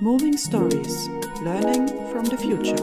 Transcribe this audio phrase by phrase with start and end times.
[0.00, 1.08] Moving Stories
[1.42, 2.74] Learning from the Future.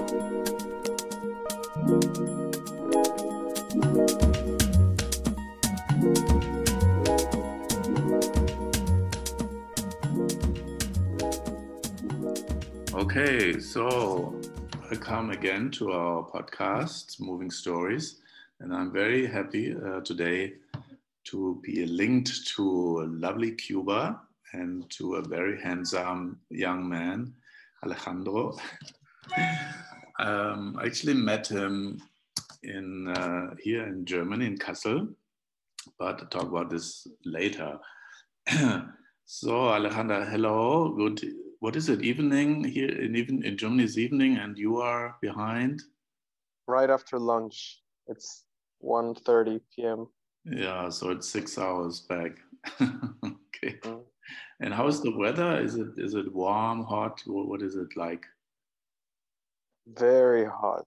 [12.93, 14.39] Okay, so
[14.89, 18.22] welcome again to our podcast, Moving Stories.
[18.63, 20.53] And I'm very happy uh, today
[21.25, 24.21] to be linked to lovely Cuba
[24.53, 27.33] and to a very handsome young man,
[27.83, 28.57] Alejandro.
[30.19, 32.01] um, I actually met him
[32.63, 35.13] in uh, here in Germany, in Kassel,
[35.99, 37.77] but I'll talk about this later.
[39.25, 40.93] so, Alejandro, hello.
[40.95, 41.21] Good.
[41.59, 42.01] What is it?
[42.01, 45.81] Evening here in even in Germany is evening, and you are behind.
[46.65, 47.81] Right after lunch.
[48.07, 48.45] It's
[48.83, 50.07] 1.30 p.m.
[50.45, 52.37] Yeah, so it's six hours back.
[52.81, 53.79] okay.
[53.81, 54.01] Mm.
[54.59, 55.59] And how is the weather?
[55.59, 57.21] Is it is it warm, hot?
[57.25, 58.25] What is it like?
[59.87, 60.85] Very hot,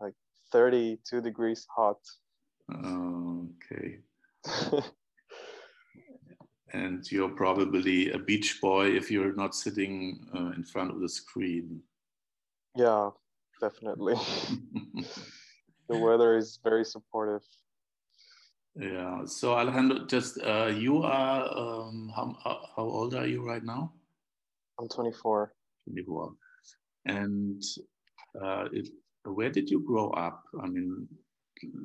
[0.00, 0.14] like
[0.52, 1.98] 32 degrees hot.
[2.72, 3.98] Okay.
[6.72, 11.08] and you're probably a beach boy if you're not sitting uh, in front of the
[11.08, 11.82] screen.
[12.74, 13.10] Yeah,
[13.60, 14.14] definitely.
[15.88, 17.42] the weather is very supportive.
[18.74, 19.24] Yeah.
[19.24, 22.36] So Alejandro, just uh, you are um, how
[22.76, 23.92] how old are you right now?
[24.78, 25.52] I'm 24.
[25.86, 26.32] 24.
[27.06, 27.62] And
[28.40, 28.88] uh, it,
[29.24, 30.44] where did you grow up?
[30.62, 31.08] I mean,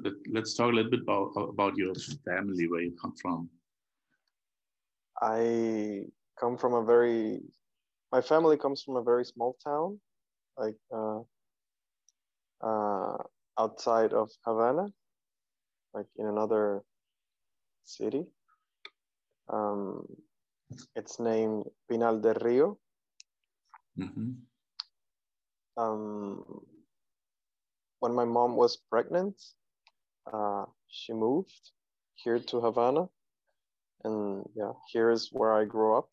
[0.04, 1.94] let, us talk a little bit about about your
[2.26, 3.50] family, where you come from.
[5.22, 6.06] I
[6.40, 7.42] come from a very,
[8.12, 10.00] my family comes from a very small town,
[10.58, 11.22] like uh,
[12.62, 13.18] uh,
[13.58, 14.88] outside of Havana
[15.94, 16.84] like in another
[17.84, 18.26] city.
[19.50, 20.06] Um,
[20.96, 22.80] it's named Pinar del Rio.
[23.98, 24.32] Mm-hmm.
[25.78, 26.44] Um,
[28.00, 29.36] when my mom was pregnant,
[30.32, 31.72] uh, she moved
[32.16, 33.08] here to Havana.
[34.04, 36.10] And yeah, here is where I grew up.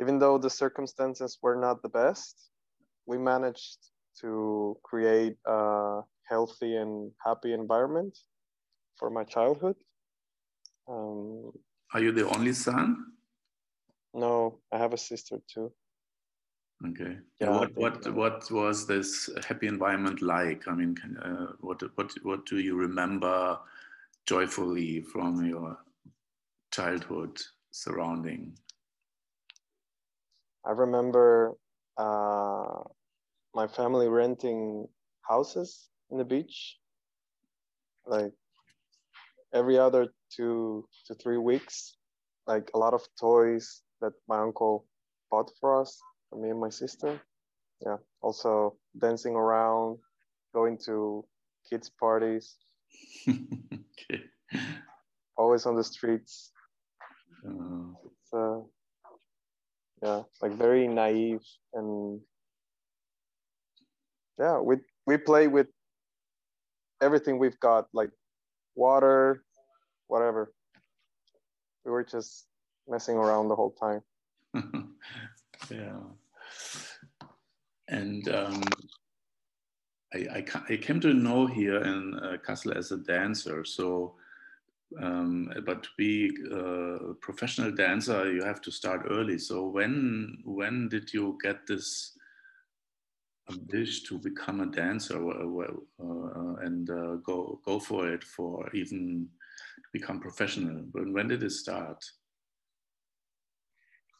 [0.00, 2.50] Even though the circumstances were not the best,
[3.06, 3.78] we managed
[4.20, 8.16] to create a healthy and happy environment
[8.96, 9.76] for my childhood.
[10.88, 11.52] Um,
[11.92, 13.12] Are you the only son?
[14.14, 15.72] No, I have a sister too.
[16.86, 17.18] Okay.
[17.40, 20.66] Yeah, what what what was this happy environment like?
[20.66, 23.58] I mean, can, uh, what what what do you remember
[24.26, 25.76] joyfully from your
[26.72, 27.38] childhood
[27.70, 28.56] surrounding?
[30.64, 31.56] I remember
[31.98, 32.82] uh,
[33.54, 34.88] my family renting
[35.22, 36.78] houses in the beach,
[38.06, 38.32] like
[39.54, 41.96] every other two to three weeks,
[42.46, 44.86] like a lot of toys that my uncle
[45.30, 47.20] bought for us, for me and my sister.
[47.84, 49.98] Yeah, also dancing around,
[50.54, 51.24] going to
[51.68, 52.56] kids' parties.
[53.28, 54.24] okay.
[55.36, 56.52] Always on the streets.
[57.46, 58.60] Uh, it's, uh,
[60.02, 61.40] yeah, like very naive
[61.74, 62.20] and
[64.38, 65.68] yeah, we we play with
[67.00, 68.10] everything we've got, like
[68.74, 69.44] water,
[70.08, 70.52] whatever.
[71.84, 72.46] We were just
[72.88, 74.02] messing around the whole time.
[75.70, 76.00] yeah.
[77.88, 78.62] And um,
[80.14, 83.64] I, I, I, came to know here in uh, Kassel as a dancer.
[83.64, 84.14] So,
[85.00, 89.38] um, but to be a professional dancer, you have to start early.
[89.38, 92.16] So when when did you get this
[93.72, 99.28] wish to become a dancer uh, and uh, go go for it for even
[99.92, 100.84] become professional?
[100.92, 102.04] When, when did it start?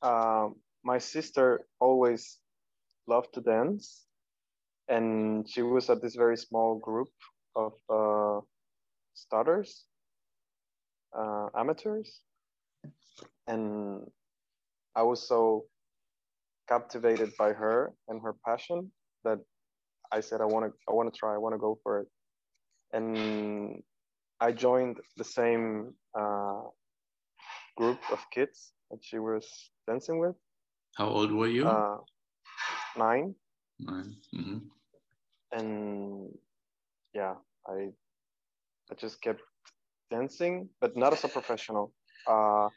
[0.03, 2.39] Um, my sister always
[3.07, 4.07] loved to dance,
[4.89, 7.09] and she was at this very small group
[7.55, 8.41] of uh,
[9.15, 9.85] starters,
[11.17, 12.21] uh, amateurs,
[13.47, 14.01] and
[14.97, 15.67] I was so
[16.69, 18.91] captivated by her and her passion
[19.25, 19.39] that
[20.13, 22.09] I said I want to I want to try I want to go for it
[22.93, 23.83] and
[24.41, 26.63] I joined the same uh,
[27.77, 29.47] group of kids that she was
[29.87, 30.35] dancing with.
[30.97, 31.69] How old were you?
[31.69, 31.99] Uh,
[32.97, 33.35] nine.
[33.79, 34.17] Nine.
[34.35, 34.59] Mm-hmm.
[35.53, 36.31] And
[37.15, 37.35] yeah,
[37.67, 37.91] I
[38.91, 39.43] I just kept
[40.11, 41.93] dancing, but not as a professional.
[42.27, 42.69] Uh,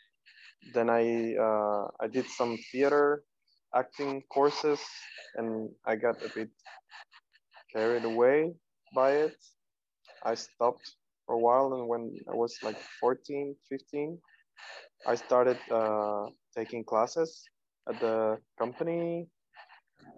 [0.74, 3.24] then I uh, I did some theater
[3.76, 4.80] acting courses
[5.36, 6.50] and I got a bit
[7.72, 8.54] carried away
[8.94, 9.36] by it.
[10.24, 11.74] I stopped for a while.
[11.74, 14.20] And when I was like 14, 15,
[15.08, 16.26] I started uh,
[16.56, 17.44] taking classes
[17.90, 19.28] at the company,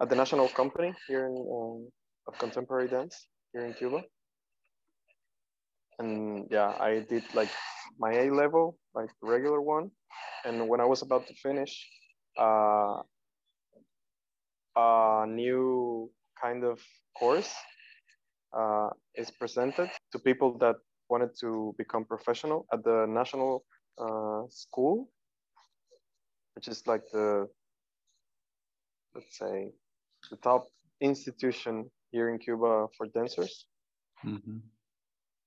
[0.00, 1.88] at the national company here in um,
[2.28, 4.02] of contemporary dance here in Cuba.
[5.98, 7.48] And yeah, I did like
[7.98, 9.90] my A level, like regular one.
[10.44, 11.72] And when I was about to finish,
[12.38, 13.00] uh,
[14.76, 16.80] a new kind of
[17.18, 17.52] course
[18.56, 20.76] uh, is presented to people that
[21.08, 23.64] wanted to become professional at the national
[23.98, 25.08] uh, school,
[26.54, 27.46] which is like the,
[29.14, 29.72] let's say,
[30.30, 30.66] the top
[31.00, 33.66] institution here in Cuba for dancers
[34.26, 34.58] Mm-hmm.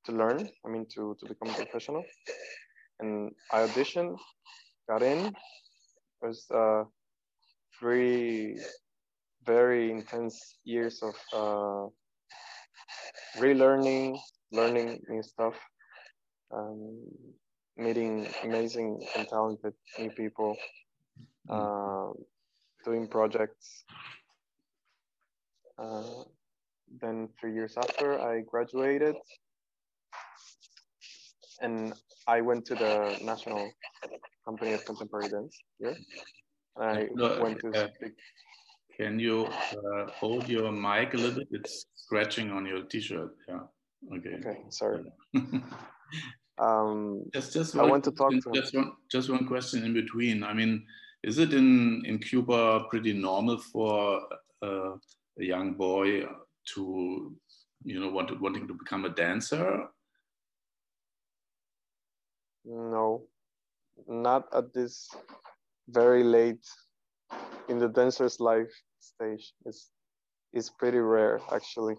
[0.06, 2.04] to learn, I mean, to, to become a professional.
[3.00, 4.18] And I auditioned,
[4.90, 5.28] got in.
[5.28, 5.34] It
[6.22, 6.84] was uh,
[7.80, 8.60] three
[9.50, 11.84] very intense years of uh,
[13.42, 14.16] relearning,
[14.51, 15.56] learning new stuff,
[16.54, 17.01] um,
[17.75, 20.56] meeting amazing and talented new people,
[21.50, 22.10] uh,
[22.86, 23.86] doing projects.
[25.80, 26.24] Uh,
[27.02, 29.16] then three years after I graduated,
[31.62, 31.94] and
[32.28, 33.72] I went to the National
[34.45, 35.98] Company of Contemporary Dance here.
[36.80, 38.13] I No, went to uh, speak.
[39.00, 41.48] Can you uh, hold your mic a little bit?
[41.51, 43.34] It's scratching on your t-shirt.
[43.48, 43.62] Yeah.
[44.18, 44.36] Okay.
[44.40, 45.04] Okay, sorry.
[46.60, 49.86] Um, just, just I one, want to talk question- to just one, just one question
[49.86, 50.44] in between.
[50.44, 50.86] I mean,
[51.24, 54.19] is it in in Cuba pretty normal for
[54.62, 54.92] uh,
[55.40, 56.25] a young boy
[56.74, 57.34] to,
[57.86, 59.88] you know, want wanting to become a dancer?
[62.66, 63.24] no,
[64.07, 65.07] not at this
[65.88, 66.68] very late
[67.70, 69.54] in the dancer's life stage.
[69.66, 69.92] It's
[70.54, 71.96] it's pretty rare actually.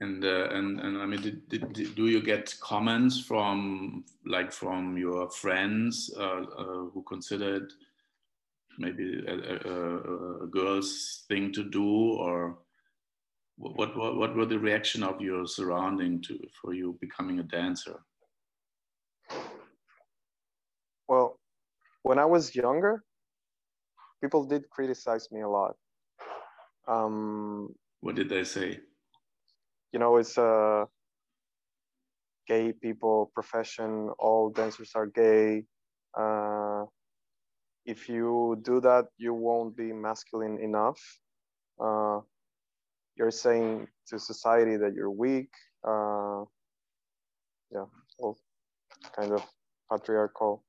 [0.00, 4.50] And uh, and and I mean, did, did, did- do you get comments from like
[4.52, 7.70] from your friends uh, uh, who considered
[8.78, 12.58] maybe a, a, a, a girl's thing to do, or
[13.58, 18.00] what, what what were the reaction of your surrounding to for you becoming a dancer?
[21.08, 21.38] Well,
[22.04, 23.04] when I was younger,
[24.20, 25.76] people did criticize me a lot.
[26.88, 28.80] Um, What did they say?
[29.92, 30.86] you know, it's a
[32.46, 34.10] gay people profession.
[34.18, 35.64] All dancers are gay.
[36.16, 36.84] Uh,
[37.84, 41.00] if you do that, you won't be masculine enough.
[41.80, 42.20] Uh,
[43.16, 45.50] you're saying to society that you're weak.
[45.82, 46.44] Uh,
[47.72, 47.86] yeah,
[48.18, 48.38] all
[49.16, 49.42] kind of
[49.90, 50.62] patriarchal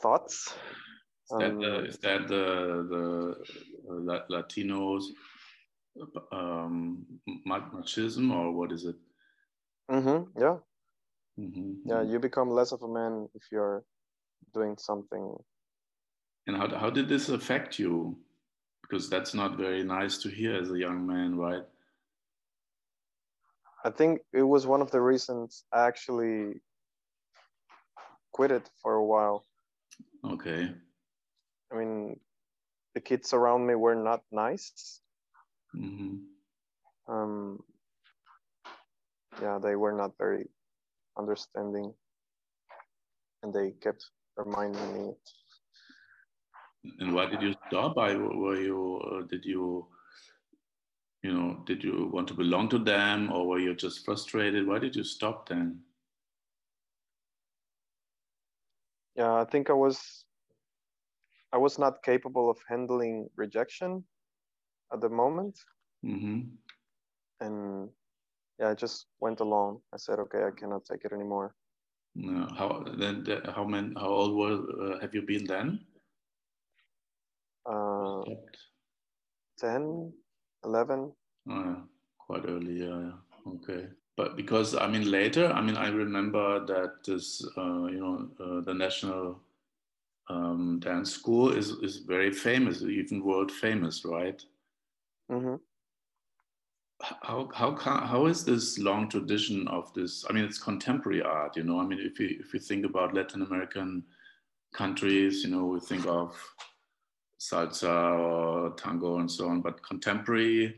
[0.00, 0.54] thoughts.
[1.34, 2.44] Is that, the, Um, is that the
[3.86, 5.04] the Latinos
[6.32, 7.06] um,
[7.44, 8.96] ma- machism or what is it?
[9.90, 10.58] mhm, yeah,
[11.38, 11.82] Mhm.
[11.84, 12.02] yeah.
[12.02, 13.84] You become less of a man if you're
[14.52, 15.36] doing something
[16.46, 18.16] And how, how did this affect you?
[18.82, 21.64] Because that's not very nice to hear as a young man, right?
[23.84, 26.60] I think it was one of the reasons I actually
[28.32, 29.44] quit it for a while.
[30.24, 30.74] Okay.
[31.74, 32.20] I mean,
[32.94, 35.00] the kids around me were not nice.
[35.72, 36.16] hmm
[37.08, 37.62] Um,
[39.42, 40.48] yeah, they were not very
[41.18, 41.92] understanding,
[43.42, 45.12] and they kept reminding me.
[47.00, 47.98] And why did you stop?
[47.98, 49.86] I were you uh, did you
[51.22, 54.66] you know did you want to belong to them or were you just frustrated?
[54.66, 55.80] Why did you stop then?
[59.16, 60.24] Yeah, I think I was,
[61.54, 64.02] I was not capable of handling rejection
[64.92, 65.56] at the moment,
[66.02, 66.40] hmm
[67.40, 67.88] and
[68.58, 69.80] yeah, I just went alone.
[69.92, 71.54] I said, okay, I cannot take it anymore.
[72.16, 73.24] No, how then?
[73.24, 73.92] the- How many?
[73.96, 75.80] How old were uh, have you been then?
[77.66, 78.22] Uh,
[79.58, 80.12] 10,
[80.64, 81.12] 11.
[81.48, 81.76] Oh, yeah,
[82.18, 83.18] quite early, yeah, yeah.
[83.54, 83.88] Okay.
[84.16, 88.60] But because I mean later, I mean I remember that this, uh, you know, uh,
[88.60, 89.40] the National
[90.28, 94.42] um, Dance School is is very famous, even world famous, right?
[95.28, 95.56] hmm
[97.02, 100.24] How how ca- how is this long tradition of this?
[100.28, 101.78] I mean, it's contemporary art, you know.
[101.80, 104.04] I mean, if you if you think about Latin American
[104.72, 106.34] countries, you know, we think of
[107.38, 109.60] salsa or tango and so on.
[109.60, 110.76] But contemporary,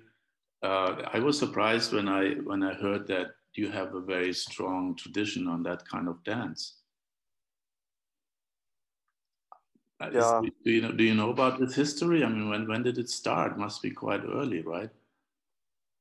[0.62, 4.96] uh, I was surprised when I when I heard that you have a very strong
[4.96, 6.82] tradition on that kind of dance.
[10.00, 10.40] Is- Yeah.
[10.64, 12.22] do you know Do you know about this history?
[12.24, 13.58] I mean, when when did it start?
[13.58, 14.90] Must be quite early, right?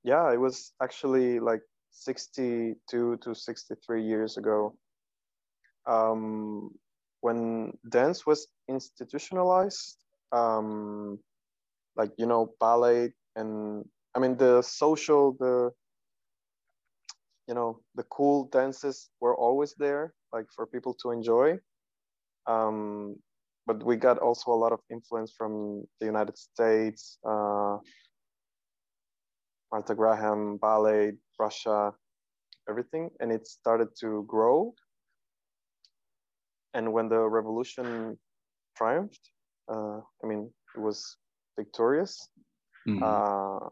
[0.04, 4.78] Yeah, it was actually like 62 to 63 years ago
[5.88, 6.72] um,
[7.22, 9.98] when dance was institutionalized
[10.32, 11.20] um,
[11.96, 13.86] like you know ballet and
[14.16, 15.72] i mean the social the
[17.48, 21.58] you know the cool dances were always there like for people to enjoy
[22.48, 23.16] um,
[23.68, 27.78] but we got also a lot of influence from the united states uh,
[29.72, 31.92] martha graham ballet russia
[32.70, 34.74] everything and it started to grow
[36.74, 38.18] and when the revolution
[38.78, 39.32] triumphed
[39.72, 41.18] uh, i mean it was
[41.58, 42.30] victorious
[42.88, 43.02] Mhm.
[43.02, 43.68] uh,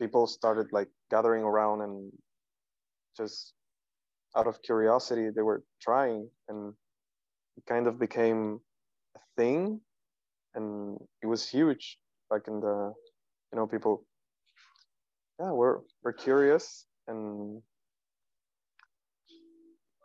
[0.00, 2.10] people started like gathering around and
[3.16, 3.54] just
[4.36, 6.74] out of curiosity they were trying and
[7.56, 8.60] it kind of became
[9.16, 9.80] a thing
[10.54, 11.98] and it was huge
[12.30, 12.92] like in the
[13.52, 14.04] you know people
[15.40, 17.62] yeah we're we're curious and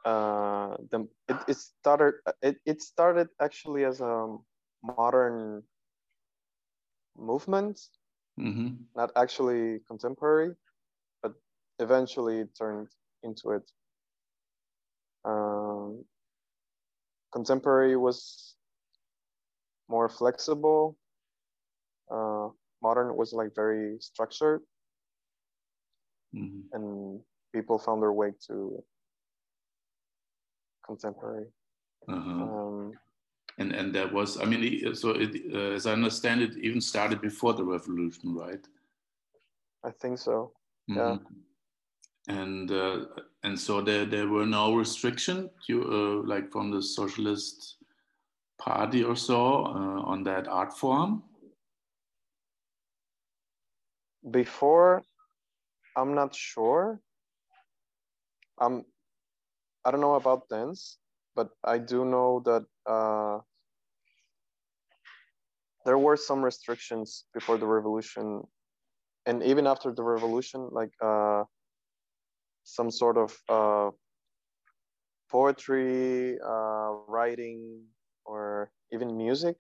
[0.06, 4.38] uh the it, it started it, it started actually as a
[4.84, 5.54] modern
[7.12, 7.80] movement
[8.38, 8.88] Mhm.
[8.96, 10.56] not actually contemporary,
[11.22, 11.34] but
[11.80, 12.90] eventually it turned
[13.24, 13.72] into it.
[15.26, 16.06] Um,
[17.32, 18.56] contemporary was
[19.88, 20.98] more flexible.
[22.12, 22.50] Uh,
[22.82, 24.62] modern was like very structured,
[26.34, 26.64] Mhm.
[26.74, 27.22] and
[27.54, 28.84] people found their way to
[30.86, 31.48] contemporary.
[32.08, 32.44] Uh-huh.
[32.44, 33.00] Um,
[33.58, 37.20] And and there was, I mean, so it, uh, as I understand it, even started
[37.20, 38.66] before the revolution, right?
[39.84, 40.54] I think so.
[40.88, 41.18] Yeah.
[42.30, 43.06] And uh,
[43.44, 47.78] and so there there were no restriction, you uh, like from the socialist
[48.60, 51.24] party or so uh, on that art form.
[54.30, 55.02] Before,
[55.98, 57.00] I'm not sure.
[58.62, 58.86] Um,
[59.84, 61.00] I don't know about dance,
[61.36, 63.40] but I do know that uh,
[65.86, 68.44] there were some restrictions before the revolution,
[69.26, 71.44] and even after the revolution, like uh,
[72.64, 73.92] some sort of uh,
[75.30, 77.84] poetry, uh, writing,
[78.26, 79.58] or even music,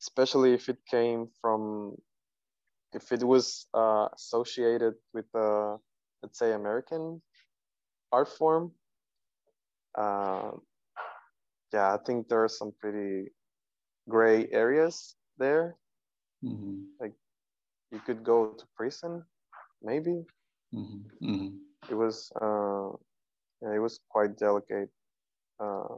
[0.00, 1.96] especially if it came from,
[2.92, 5.76] if it was uh, associated with, uh,
[6.22, 7.20] let's say, American
[8.12, 8.72] art form.
[9.96, 10.52] Uh,
[11.72, 13.32] yeah, I think there are some pretty
[14.08, 15.76] gray areas there.
[16.42, 16.86] Mhm.
[17.90, 19.24] You could go to prison,
[19.82, 20.26] maybe.
[20.72, 21.10] Mhm.
[21.20, 21.67] Mhm.
[21.90, 22.90] It was, uh,
[23.62, 24.90] yeah, it was quite delicate
[25.60, 25.96] uh,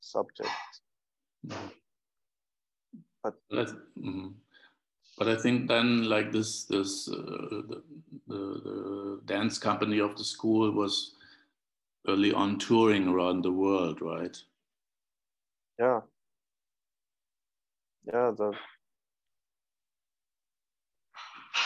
[0.00, 0.50] subject.
[1.46, 1.70] Mhm.
[3.22, 4.34] But But I, mhm.
[5.18, 7.82] but I think then like this this uh, the,
[8.28, 11.14] the the dance company of the school was
[12.08, 14.36] early on touring around the world, right?
[15.78, 16.00] yeah,
[18.06, 18.52] yeah, the.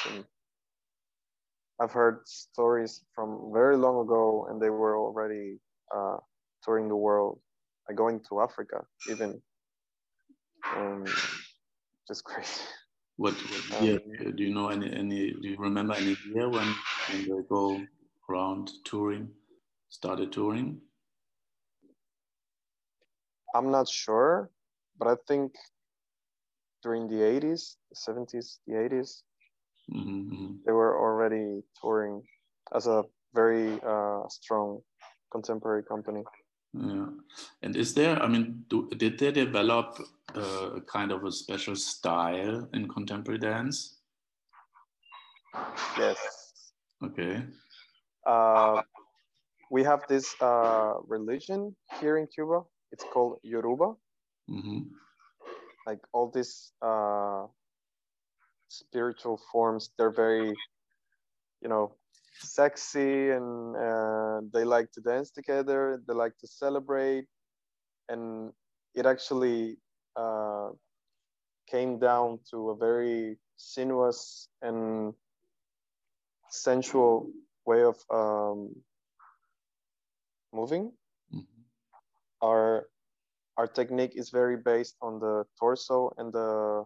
[0.06, 0.24] um,
[1.80, 5.58] I've heard stories from very long ago, and they were already
[5.94, 6.18] uh,
[6.62, 7.40] touring the world,
[7.88, 9.40] like going to Africa, even.
[10.76, 11.06] Um,
[12.06, 12.62] just crazy.
[13.16, 13.98] What, what year
[14.36, 16.74] do you know any any do you remember any year when
[17.10, 17.86] when they go
[18.28, 19.30] around touring,
[19.88, 20.80] started touring?
[23.54, 24.50] I'm not sure,
[24.98, 25.54] but I think
[26.82, 29.22] during the 80s, the 70s, the 80s,
[29.88, 30.62] Mhm, mhm.
[31.20, 32.22] Already touring
[32.74, 34.80] as a very uh, strong
[35.30, 36.22] contemporary company.
[36.72, 37.06] Yeah,
[37.62, 38.22] and is there?
[38.22, 39.98] I mean, do, did they develop
[40.36, 43.98] uh, a kind of a special style in contemporary dance?
[45.98, 46.16] Yes.
[47.04, 47.42] Okay.
[48.24, 48.82] Uh,
[49.70, 52.62] we have this uh, religion here in Cuba.
[52.92, 53.94] It's called Yoruba.
[54.48, 54.94] hmm
[55.86, 57.46] Like all these uh,
[58.68, 60.54] spiritual forms, they're very,
[61.62, 61.94] you know,
[62.38, 66.00] sexy and uh, they like to dance together.
[66.06, 67.26] They like to celebrate,
[68.08, 68.52] and
[68.94, 69.78] it actually
[70.16, 70.70] uh,
[71.68, 75.14] came down to a very sinuous and
[76.50, 77.30] sensual
[77.66, 78.74] way of um,
[80.52, 80.92] moving.
[81.30, 81.62] hmm
[82.42, 82.88] Our
[83.56, 86.84] our technique is very based on the torso and the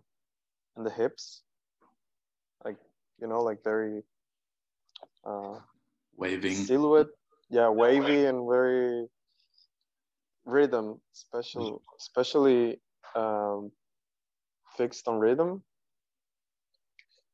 [0.76, 1.42] and the hips,
[2.64, 2.76] like
[3.20, 4.02] you know, like very
[5.24, 5.58] uh,
[6.16, 6.54] Waving.
[6.54, 7.08] silhouette,
[7.50, 9.06] yeah, wavy and very
[10.44, 12.80] rhythm, special, especially
[13.14, 13.72] um,
[14.76, 15.62] fixed on rhythm.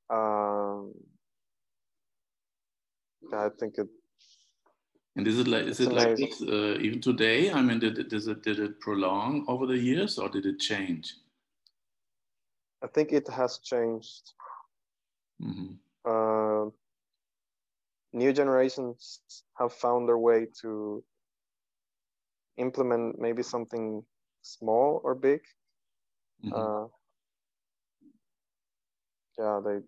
[0.08, 0.92] Um,
[3.32, 3.88] I think it.
[5.16, 6.28] And is it like is it like amazing.
[6.28, 7.52] this uh, even today?
[7.52, 10.58] I mean, did it, does it did it prolong over the years or did it
[10.58, 11.14] change?
[12.82, 14.32] I think it has changed.
[15.40, 15.74] hmm
[16.04, 16.70] Uh,
[18.12, 19.20] new generations
[19.58, 21.04] have found their way to
[22.56, 24.04] implement maybe something
[24.42, 25.40] small or big.
[26.42, 26.86] hmm Uh,
[29.38, 29.80] yeah, they.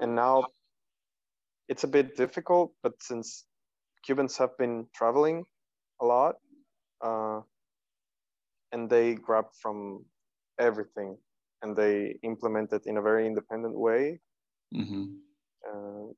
[0.00, 0.46] And now
[1.68, 3.46] it's a bit difficult, but since
[4.04, 5.44] Cubans have been traveling
[6.00, 6.36] a lot,
[7.02, 7.40] uh,
[8.72, 10.04] and they grab from
[10.58, 11.18] everything
[11.62, 14.20] and they implement it in a very independent way,
[14.72, 15.22] hmm
[15.66, 16.12] uh,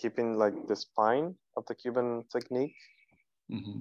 [0.00, 2.76] keeping like the spine of the Cuban technique,
[3.50, 3.80] hmm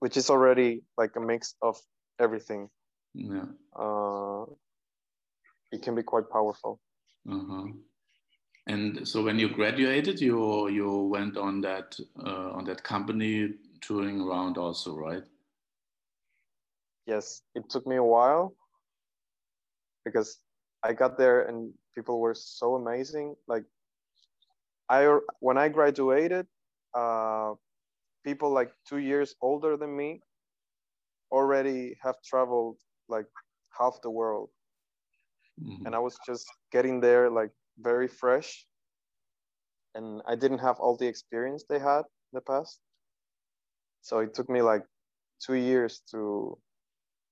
[0.00, 1.76] which is already like a mix of
[2.18, 2.70] everything.
[3.12, 3.44] Yeah.
[3.78, 4.46] Uh,
[5.72, 6.80] it can be quite powerful.
[7.30, 7.66] Uh-huh.
[8.66, 14.20] And so when you graduated, you you went on that uh, on that company touring
[14.20, 15.24] around also, right?
[17.06, 18.54] Yes, it took me a while
[20.04, 20.38] because
[20.82, 23.36] I got there and people were so amazing.
[23.48, 23.64] Like
[24.90, 26.48] I when I graduated,
[26.94, 27.54] uh,
[28.24, 30.22] people like two years older than me
[31.32, 33.26] already have traveled like
[33.78, 34.50] half the world.
[35.58, 35.86] Mhm.
[35.86, 38.66] and I was just getting there like very fresh,
[39.94, 42.80] and I didn't have all the experience they had in the past.
[44.02, 44.86] So it took me like
[45.40, 46.58] two years to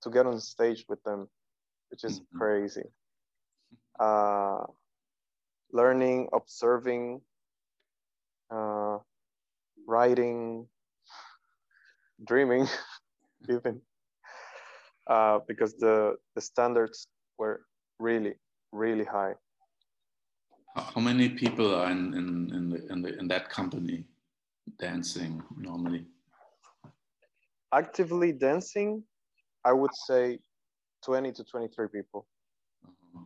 [0.03, 1.29] to get on stage with them,
[1.91, 2.35] which is Mhm.
[2.35, 2.93] crazy.
[3.99, 4.67] Uh,
[5.73, 7.23] learning, observing,
[8.51, 8.99] uh,
[9.87, 10.67] writing,
[12.25, 12.67] dreaming,
[13.51, 13.81] even
[15.09, 17.63] uh, because the the standards were
[17.99, 18.35] really
[18.73, 19.35] really high.
[20.77, 24.05] How many people are in in in, the, in, the, in that company
[24.79, 26.05] dancing normally?
[27.73, 29.03] Actively dancing,
[29.65, 30.39] I would say
[31.05, 32.27] 20 to 23 people.
[32.85, 33.25] Uh-huh.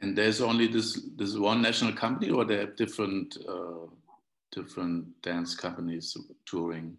[0.00, 3.86] And there's only this this one national company, or they have different uh,
[4.50, 6.96] different dance companies touring.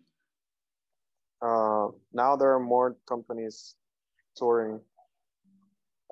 [1.41, 3.75] Uh, now there are more companies
[4.35, 4.81] touring,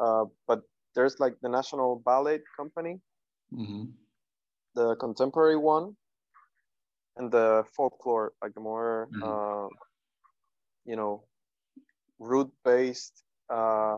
[0.01, 0.61] uh, but
[0.95, 3.01] there's like the National Ballet Company,
[3.51, 3.85] hmm
[4.75, 5.95] the contemporary one,
[7.17, 9.21] and the folklore, like the more, Mhm.
[9.23, 9.67] uh,
[10.85, 11.23] you know,
[12.19, 13.97] root-based uh,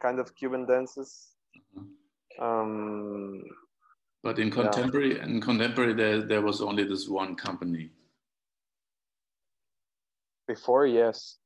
[0.00, 1.36] kind of Cuban dances.
[1.74, 1.96] Mhm.
[2.40, 3.42] Um,
[4.22, 7.90] But in contemporary in contemporary, there there was only this one company.
[10.48, 11.36] before, yes.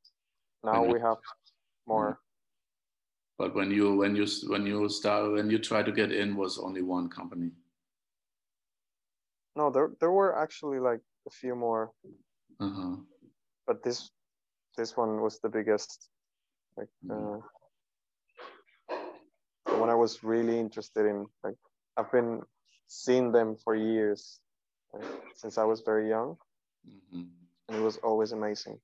[0.63, 1.19] Now we have
[1.87, 2.21] more.
[3.37, 6.59] But when you when you when you start when you try to get in, was
[6.59, 7.51] only one company.
[9.57, 11.91] No, there there were actually like a few more,
[12.61, 12.97] Uh-huh.
[13.67, 14.11] but this
[14.77, 16.09] this one was the biggest.
[16.77, 17.11] Like Mhm.
[17.11, 17.41] uh,
[19.67, 21.27] the one I was really interested in.
[21.43, 21.59] Like
[21.97, 22.41] I've been
[22.93, 24.41] seeing them for years,
[24.93, 26.37] like, since I was very young,
[26.87, 27.31] Mhm.
[27.69, 28.81] and it was always amazing.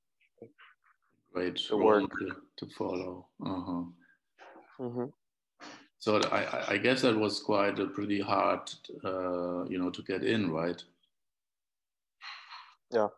[1.33, 2.11] Great The work.
[2.19, 3.29] to, to follow.
[3.45, 3.85] Uh-huh.
[4.79, 5.11] hmm
[5.99, 8.71] So I, I- I guess that was quite a pretty hard,
[9.05, 10.83] uh, you know, to get in, right?
[12.91, 13.09] Yeah.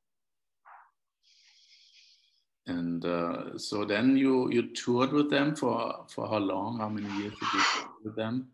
[2.67, 6.79] And uh, so then you you toured with them for for how long?
[6.79, 8.51] How many years did you tour with them?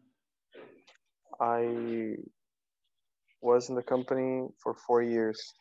[1.41, 2.17] I
[3.41, 5.55] was in the company for four years.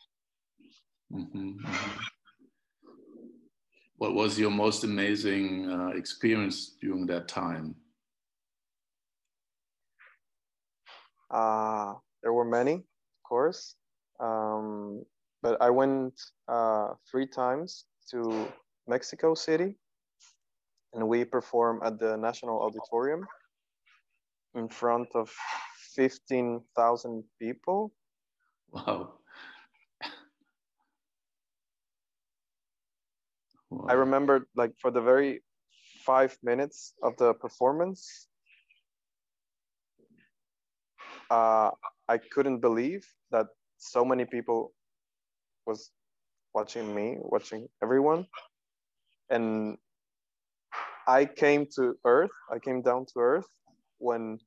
[1.12, 2.00] Mhm, mhm.
[3.98, 7.74] What was your most amazing uh, experience during that time?
[11.30, 13.74] Uh, there were many, of course,
[14.20, 15.04] um,
[15.42, 18.48] but I went uh, three times to
[18.86, 19.76] Mexico City,
[20.92, 23.26] and we performed at the National Auditorium
[24.56, 25.30] in front of
[25.94, 27.92] fifteen thousand people.
[28.72, 29.14] Wow.
[33.70, 33.86] wow.
[33.88, 35.42] I remember, like, for the very
[36.04, 38.28] five minutes of the performance,
[41.30, 41.70] uh,
[42.08, 43.46] I couldn't believe that
[43.78, 44.72] so many people
[45.66, 45.90] was
[46.54, 48.26] watching me, watching everyone,
[49.30, 49.76] and
[51.06, 52.30] I came to Earth.
[52.50, 53.46] I came down to Earth
[53.98, 54.38] when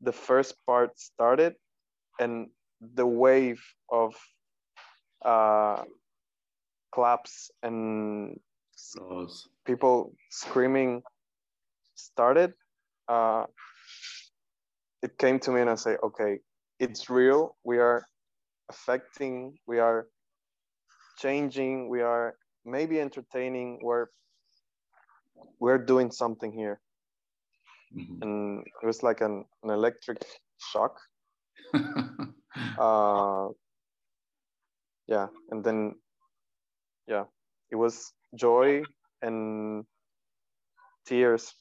[0.00, 1.54] the first part started,
[2.20, 2.48] and
[2.80, 4.14] the wave of
[5.24, 5.82] uh,
[6.92, 8.38] claps and
[8.96, 9.48] Applause.
[9.64, 11.02] people screaming
[11.94, 12.52] started,
[13.08, 13.44] uh,
[15.02, 16.38] it came to me and I say, okay,
[16.78, 17.56] it's real.
[17.64, 18.04] We are
[18.68, 20.06] affecting, we are
[21.18, 24.06] changing, we are maybe entertaining, we're
[25.58, 26.80] we're doing something here.
[27.94, 28.22] Mm-hmm.
[28.22, 30.24] And it was like an, an electric
[30.58, 30.98] shock.
[32.78, 33.48] uh,
[35.06, 35.94] yeah, and then
[37.06, 37.24] yeah,
[37.70, 38.82] it was joy
[39.22, 39.84] and
[41.06, 41.54] tears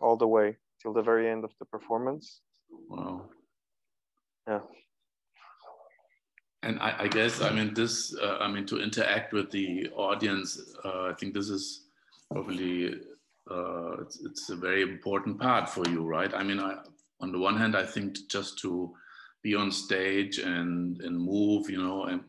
[0.00, 2.40] all the way till the very end of the performance.
[2.88, 3.28] Wow.
[4.46, 4.60] Yeah.
[6.62, 8.16] And I, I guess I mean this.
[8.16, 10.60] Uh, I mean to interact with the audience.
[10.84, 11.86] Uh, I think this is
[12.32, 12.94] probably
[13.50, 16.34] uh, it's, it's, a very important part for you, right?
[16.34, 16.78] I mean, I,
[17.20, 18.92] on the one hand, I think just to
[19.42, 22.22] be on stage and and move, you know, and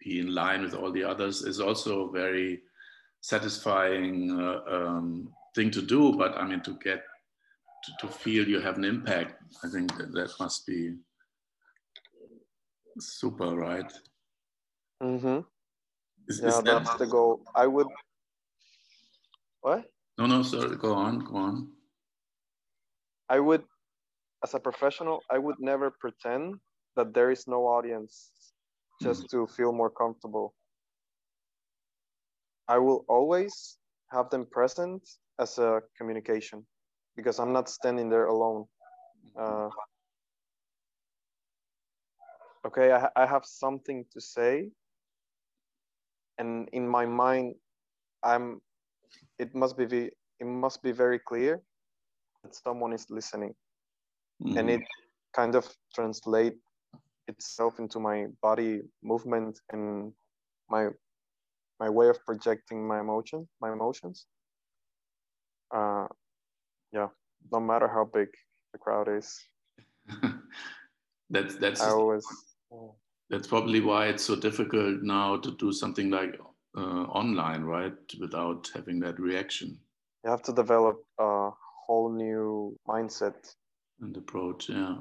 [0.00, 2.60] be in line with all the others is also a very
[3.20, 6.12] satisfying uh, um, thing to do.
[6.12, 7.02] But I mean, to get
[7.84, 10.94] to, to feel you have an impact, I think that, that must be
[13.00, 13.92] super, right?
[15.02, 15.40] Mm-hmm.
[16.28, 16.64] Is, yeah, is that...
[16.64, 17.42] that's the goal.
[17.54, 17.88] I would.
[19.60, 19.84] What?
[20.18, 20.76] No, no, sorry.
[20.76, 21.68] Go on, go on.
[23.28, 23.64] I would,
[24.42, 26.56] as a professional, I would never pretend
[26.96, 28.30] that there is no audience
[29.02, 29.28] just mm.
[29.30, 30.54] to feel more comfortable.
[32.68, 33.76] I will always
[34.10, 35.02] have them present
[35.38, 36.64] as a communication
[37.16, 38.64] because I'm not standing there alone.
[39.38, 39.68] Uh,
[42.66, 44.70] okay, I, I have something to say,
[46.38, 47.54] and in my mind,
[48.22, 48.60] I'm.
[49.38, 51.62] It must be it must be very clear
[52.42, 53.54] that someone is listening,
[54.42, 54.58] mm-hmm.
[54.58, 54.82] and it
[55.34, 56.56] kind of translate
[57.28, 60.12] itself into my body movement and
[60.70, 60.88] my
[61.80, 64.26] my way of projecting my emotion my emotions.
[65.74, 66.06] Uh
[66.92, 67.08] yeah
[67.52, 68.28] no matter how big
[68.72, 69.38] the crowd is.
[71.30, 72.24] That's that's I always
[73.30, 76.38] that's probably why it's so difficult now to do something like
[76.76, 79.78] uh, online right without having that reaction.
[80.24, 81.50] You have to develop a
[81.86, 83.54] whole new mindset.
[84.00, 84.96] And approach yeah.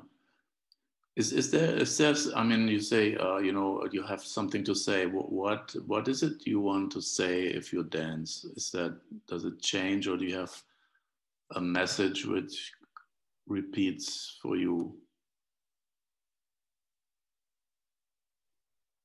[1.16, 4.64] Is is there is there i mean you say uh, you know you have something
[4.66, 5.06] to say.
[5.06, 8.46] What what is it you want to say if you dance?
[8.56, 10.54] Is that does it change or do you have
[11.56, 12.74] a message which
[13.48, 14.98] repeats for you?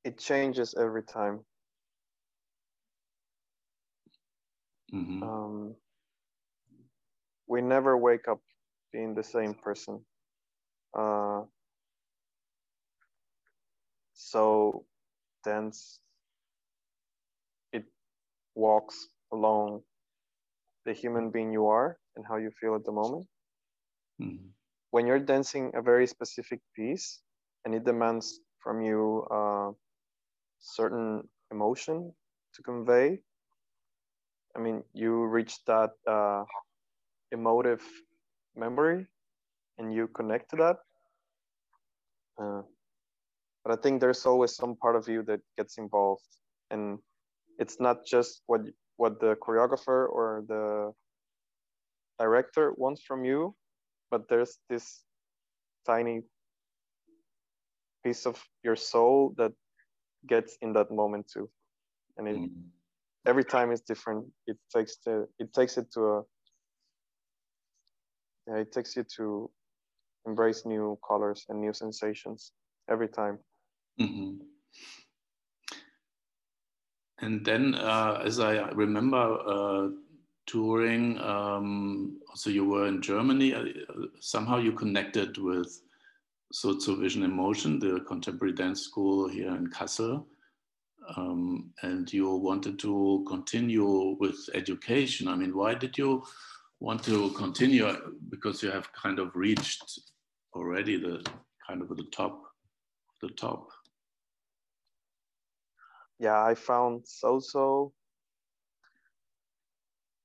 [0.02, 1.40] It changes every time.
[4.94, 5.22] Mm-hmm.
[5.22, 5.74] Um,
[7.46, 8.40] we never wake up
[8.92, 10.00] being the same person.
[10.96, 11.42] Uh,
[14.14, 14.84] so
[15.44, 16.00] dance,
[17.72, 17.84] it
[18.54, 19.82] walks along
[20.84, 23.26] the human being you are and how you feel at the moment.
[24.20, 24.46] Mm-hmm.
[24.90, 27.20] When you're dancing a very specific piece
[27.64, 29.70] and it demands from you uh,
[30.58, 32.12] certain emotion
[32.54, 33.18] to convey.
[34.56, 36.44] I mean, you reach that uh,
[37.32, 37.82] emotive
[38.56, 39.06] memory
[39.78, 40.76] and you connect to that.
[42.40, 42.62] Uh,
[43.64, 46.24] but I think there's always some part of you that gets involved,
[46.70, 46.98] and
[47.58, 48.62] it's not just what
[48.96, 50.92] what the choreographer or the
[52.18, 53.54] director wants from you,
[54.10, 55.04] but there's this
[55.86, 56.22] tiny
[58.04, 59.52] piece of your soul that
[60.26, 61.48] gets in that moment too
[62.20, 62.50] and it, mm.
[63.26, 66.22] Every time is different it takes the it takes it to a
[68.48, 69.50] yeah, it takes you to
[70.26, 72.52] embrace new colors and new sensations
[72.90, 73.38] every time
[74.00, 74.36] mm-hmm.
[77.20, 79.88] and then uh, as i remember uh,
[80.46, 83.64] touring um, so you were in germany uh,
[84.20, 85.80] somehow you connected with
[86.52, 90.24] Sozo Vision in Motion, the contemporary dance school here in Kassel.
[91.16, 95.28] Um, and you wanted to continue with education.
[95.28, 96.24] I mean, why did you
[96.78, 97.90] want to continue?
[98.28, 100.00] Because you have kind of reached
[100.54, 101.24] already the
[101.66, 102.42] kind of the top,
[103.22, 103.68] the top.
[106.18, 107.92] Yeah, I found Sozo.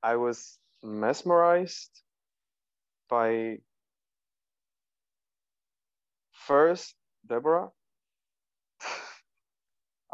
[0.04, 2.02] I was mesmerized
[3.10, 3.60] by
[6.34, 6.96] first,
[7.28, 7.70] Deborah,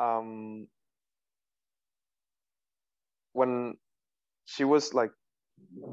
[0.01, 0.67] um,
[3.33, 3.75] when
[4.45, 5.11] she was like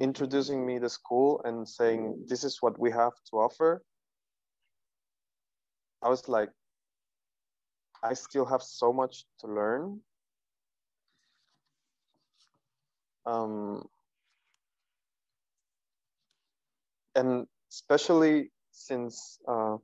[0.01, 3.83] introducing me to school and saying, this is what we have to offer,
[6.03, 6.51] I was like,
[8.03, 10.01] I still have so much to learn.
[13.27, 13.85] Um,
[17.14, 19.77] and especially since uh,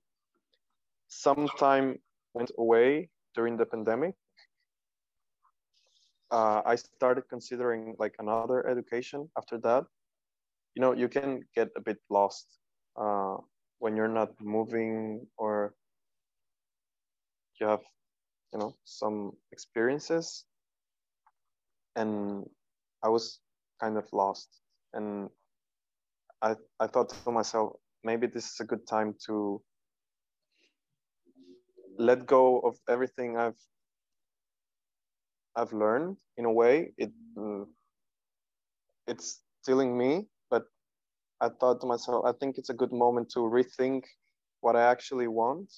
[1.09, 1.99] some time
[2.33, 4.15] went away during the pandemic,
[6.31, 9.85] uh, I started considering like another education after that.
[10.75, 12.47] You know, you can get a bit lost
[12.97, 13.37] uh,
[13.79, 15.75] when you're not moving or
[17.61, 17.83] you have,
[18.53, 20.45] you know, some experiences.
[21.95, 22.45] And
[23.05, 23.41] I was
[23.81, 24.49] kind of lost.
[24.93, 25.31] And
[26.43, 29.63] I, I thought to myself, maybe this is a good time to
[31.99, 33.61] let go of everything I've
[35.57, 36.93] I've learned in a way.
[36.99, 37.67] It mm,
[39.07, 40.65] it's stealing me, but
[41.41, 44.03] I thought to myself, I think it's a good moment to rethink
[44.61, 45.73] what I actually want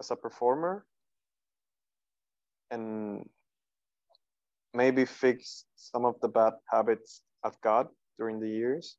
[0.00, 0.86] as a performer
[2.70, 3.28] and
[4.72, 7.88] maybe fix some of the bad habits I've got
[8.18, 8.96] during the years.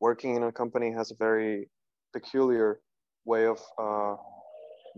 [0.00, 1.68] Working in a company has a very
[2.12, 2.80] peculiar
[3.24, 4.16] way of uh,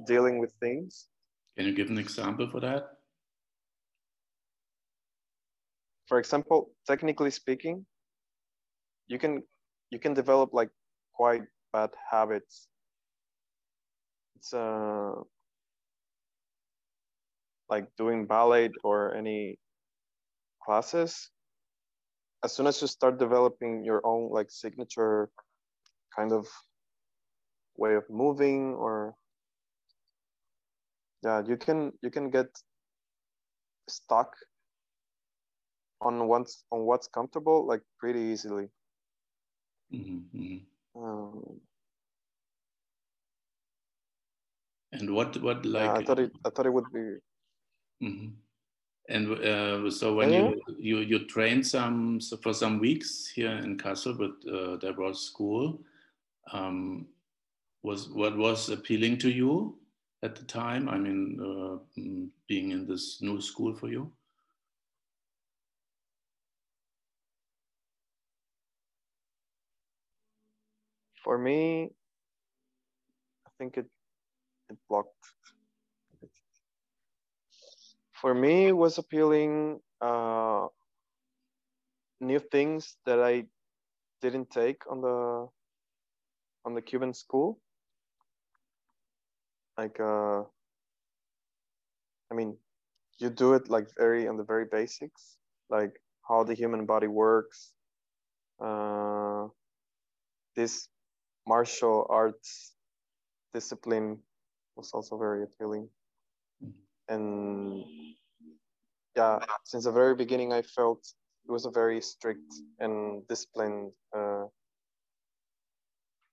[0.07, 1.09] dealing with things.
[1.57, 2.85] Can you give an example for that?
[6.07, 7.87] For example, technically speaking,
[9.07, 9.43] you can
[9.91, 10.71] you can develop like
[11.15, 12.69] quite bad habits.
[14.37, 15.13] It's uh
[17.69, 19.59] like doing ballet or any
[20.65, 21.31] classes.
[22.45, 25.31] As soon as you start developing your own like signature
[26.15, 26.47] kind of
[27.77, 29.15] way of moving or
[31.23, 32.49] yeah you can you can get
[33.89, 34.35] stuck
[36.01, 38.69] on what's on what's comfortable like pretty easily
[39.93, 40.57] Mm-hmm.
[40.97, 41.61] um,
[44.93, 45.85] And what what like?
[45.85, 47.05] yeah, i thought it i thought it would be
[48.03, 48.33] Mhm.
[49.09, 50.39] And uh, so when Yeah.
[50.39, 55.21] you you you trained some so for some weeks here in Kassel with uh, Deborah's
[55.21, 55.81] school,
[56.53, 57.07] um,
[57.83, 59.77] was what was appealing to you
[60.23, 60.89] at the time?
[60.89, 64.13] I mean, uh, mm, being in this new school for you.
[71.23, 71.89] for me
[73.47, 73.87] i think it
[74.71, 75.27] it blocked
[78.21, 80.67] for me it was appealing uh
[82.21, 83.45] new things that i
[84.21, 85.49] didn't take on the
[86.65, 87.59] on the cuban school
[89.79, 90.43] like uh
[92.31, 92.57] i mean
[93.19, 95.39] you do it like very on the very basics
[95.71, 95.93] like
[96.29, 97.73] how the human body works
[98.61, 99.47] uh
[100.57, 100.89] this
[101.47, 102.75] martial arts
[103.55, 104.19] discipline
[104.77, 105.89] was also very appealing.
[107.09, 107.85] And
[109.17, 111.01] yeah since the very beginning i felt
[111.47, 114.45] it was a very strict and disciplined uh,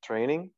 [0.03, 0.51] training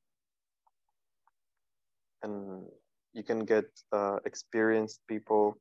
[2.23, 2.65] and
[3.13, 5.57] you can get uh, experienced people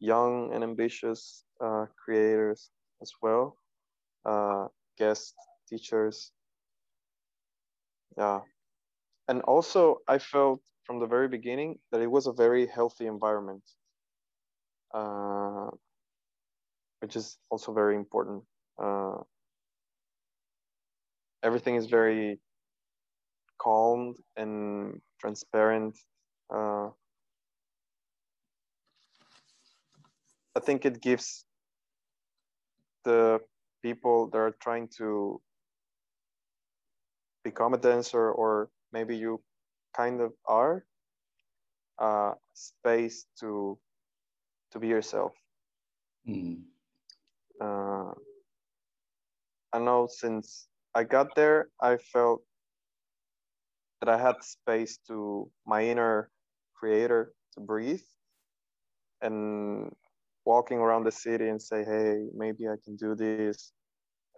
[0.00, 2.70] young and ambitious uh, creators
[3.02, 3.56] as well
[4.24, 4.66] uh,
[4.98, 5.34] guest
[5.68, 6.32] teachers.
[8.16, 8.40] Yeah.
[9.28, 13.62] And also i felt from the very beginning that it was a very healthy environment
[14.94, 15.68] uh,
[17.00, 18.42] which is also very important
[18.82, 19.18] uh,
[21.42, 22.40] everything is very
[23.58, 25.96] calm and transparent
[26.54, 26.88] uh,
[30.56, 31.44] i think it gives
[33.04, 33.40] the
[33.82, 35.40] people that are trying to
[37.44, 39.40] become a dancer or maybe you
[39.96, 40.84] kind of are
[41.98, 43.78] uh, space to
[44.70, 45.32] to be yourself
[46.26, 46.64] Mm.
[47.60, 48.12] uh,
[49.72, 52.42] i know since i got there i felt
[54.00, 56.30] that i had space to my inner
[56.74, 58.06] creator to breathe
[59.22, 59.94] and
[60.44, 63.72] walking around the city and say hey maybe i can do this.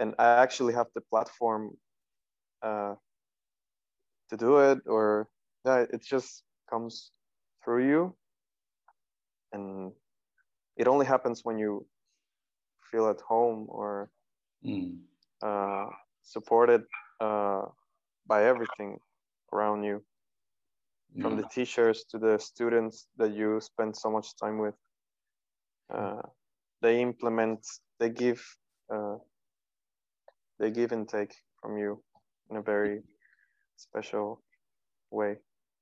[0.01, 1.71] And i actually have the platform
[2.63, 2.95] uh,
[4.29, 5.29] to do it or
[5.65, 7.13] yeah it just comes
[7.65, 8.17] through you.
[9.53, 9.93] And
[10.77, 11.87] it only happens when you
[12.91, 14.11] feel at home or
[14.65, 14.99] Mm.
[15.43, 15.87] uh,
[16.23, 16.83] supported
[17.21, 17.63] uh,
[18.27, 18.99] by everything
[19.53, 20.03] around you.
[21.21, 24.75] From the teachers to the students that you spend so much time with.
[25.93, 26.23] Uh,
[26.83, 27.67] they implement
[27.99, 28.41] they give
[28.95, 29.17] uh,
[30.61, 32.01] they give and take from you
[32.49, 33.03] in a very
[33.77, 34.41] special
[35.11, 35.37] way.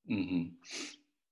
[0.07, 0.47] Hmm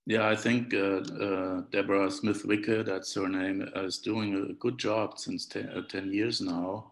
[0.06, 4.54] Yeah, I think uh, uh, Deborah Smith wicker that's her name, uh, is doing a
[4.54, 6.92] good job since 10, uh, 10 years now.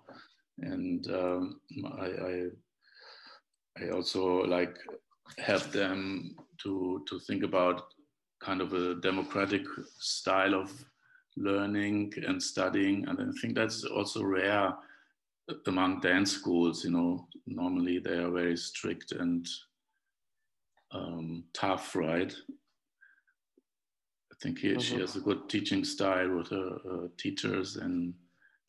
[0.60, 1.62] And um,
[1.98, 2.46] I, I,
[3.82, 4.76] I also like
[5.38, 7.94] have them to to think about
[8.42, 9.64] kind of a democratic
[10.00, 10.72] style of
[11.38, 14.74] learning and studying, and I think that's also rare
[15.68, 16.84] among dance schools.
[16.84, 19.48] You know, normally they are very strict and
[20.92, 22.34] um, tough, right?
[24.32, 24.80] I think he, mm-hmm.
[24.80, 28.14] she has a good teaching style with her, her teachers, and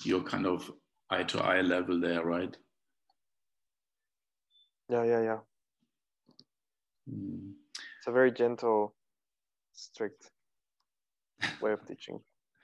[0.04, 0.70] you're kind of
[1.10, 2.56] eye to eye level there, right?
[4.88, 5.38] Yeah, yeah, yeah.
[7.10, 7.52] Mm.
[7.98, 8.94] It's a very gentle,
[9.72, 10.30] strict
[11.60, 12.20] way of teaching.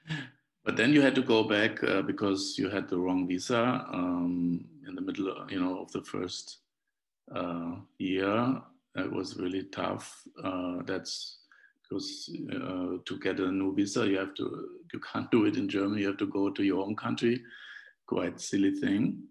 [0.64, 4.64] But then you had to go back uh, because you had the wrong visa um,
[4.86, 6.58] in the middle, you know, of the first
[7.34, 8.60] uh, year.
[8.94, 10.22] That was really tough.
[10.42, 11.38] Uh, that's
[11.82, 15.68] because uh, to get a new visa, you have to, you can't do it in
[15.68, 16.02] Germany.
[16.02, 17.42] You have to go to your own country.
[18.06, 19.24] Quite silly thing.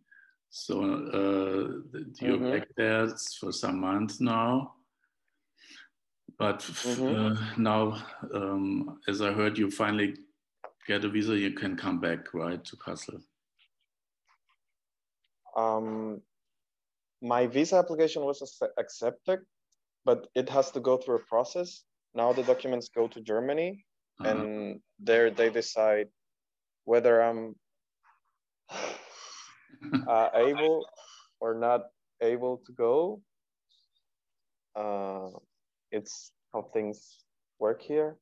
[0.49, 2.51] So uh, you're mm-hmm.
[2.51, 3.07] back there
[3.39, 4.73] for some months now.
[6.41, 7.33] But mm-hmm.
[7.33, 10.15] uh, now, um, as I heard, you finally
[10.87, 13.21] get a visa, you can come back, right, to Kassel.
[15.55, 16.23] Um,
[17.21, 18.41] my visa application was
[18.79, 19.41] accepted,
[20.03, 21.83] but it has to go through a process.
[22.15, 23.85] Now the documents go to Germany,
[24.19, 24.29] uh-huh.
[24.31, 26.07] and there they decide
[26.85, 27.53] whether I'm
[30.07, 30.87] uh, able
[31.39, 31.81] or not
[32.19, 33.21] able to go.
[34.75, 35.29] Uh,
[35.91, 37.23] it's how things
[37.59, 38.17] work here.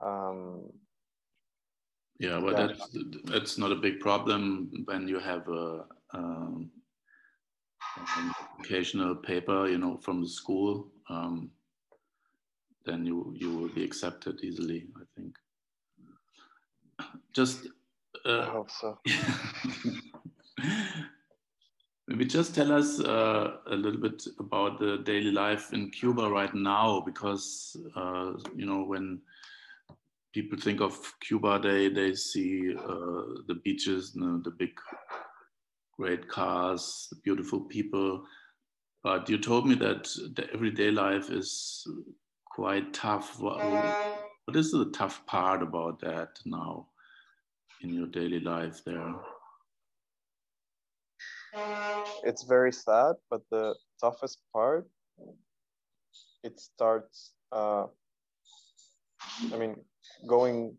[0.00, 0.70] Um,
[2.18, 2.68] yeah, well, yeah.
[2.68, 6.70] that's that's not a big problem when you have a um,
[8.16, 10.88] an occasional paper, you know, from the school.
[11.08, 11.50] Um,
[12.84, 15.36] then you you will be accepted easily, I think.
[17.32, 17.68] Just.
[18.24, 18.98] Uh, I hope so.
[22.06, 26.54] Maybe just tell us uh, a little bit about the daily life in Cuba right
[26.54, 29.22] now, because uh, you know when
[30.34, 34.78] people think of Cuba, they they see uh, the beaches, the big,
[35.98, 38.26] great cars, the beautiful people.
[39.02, 41.86] But you told me that the everyday life is
[42.44, 43.40] quite tough.
[43.40, 46.88] what is the tough part about that now
[47.80, 49.14] in your daily life there?
[52.24, 54.88] It's very sad, but the toughest part,
[56.42, 57.86] it starts, uh,
[59.52, 59.76] I mean,
[60.26, 60.76] going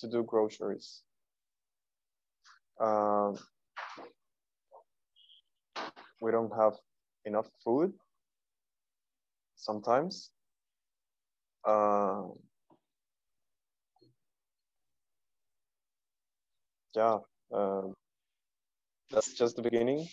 [0.00, 1.02] to do groceries.
[2.80, 3.38] Um,
[6.20, 6.74] we don't have
[7.24, 7.92] enough food
[9.56, 10.30] sometimes.
[11.64, 12.22] Uh,
[16.94, 17.18] yeah,
[17.54, 17.82] uh,
[19.12, 20.08] that's just the beginning.